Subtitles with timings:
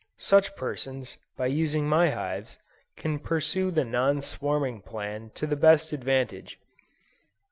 [0.17, 2.57] Such persons, by using my hives,
[2.97, 6.57] can pursue the non swarming plan to the best advantage.